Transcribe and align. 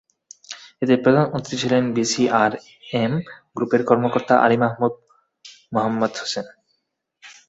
এতে 0.83 0.93
প্রধান 1.03 1.25
অতিথি 1.35 1.57
ছিলেন 1.61 1.83
বিএসআরএম 1.95 3.13
গ্রুপের 3.55 3.81
কর্মকর্তা 3.89 4.35
আলী 4.45 4.57
মাহবুব 4.61 4.93
মোহাম্মদ 5.73 6.11
হোসেন। 6.19 6.45